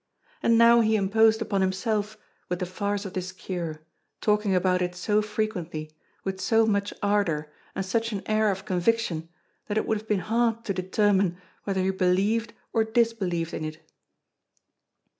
And 0.41 0.57
now 0.57 0.79
he 0.79 0.95
imposed 0.95 1.43
upon 1.43 1.61
himself 1.61 2.17
with 2.49 2.57
the 2.57 2.65
farce 2.65 3.05
of 3.05 3.13
this 3.13 3.31
cure, 3.31 3.83
talking 4.19 4.55
about 4.55 4.81
it 4.81 4.95
so 4.95 5.21
frequently, 5.21 5.91
with 6.23 6.41
so 6.41 6.65
much 6.65 6.91
ardor 7.03 7.51
and 7.75 7.85
such 7.85 8.11
an 8.11 8.23
air 8.25 8.49
of 8.49 8.65
conviction 8.65 9.29
that 9.67 9.77
it 9.77 9.85
would 9.85 9.99
have 9.99 10.07
been 10.07 10.21
hard 10.25 10.65
to 10.65 10.73
determine 10.73 11.37
whether 11.65 11.83
he 11.83 11.91
believed 11.91 12.51
or 12.73 12.83
disbelieved 12.83 13.53
in 13.53 13.63
it. 13.63 13.87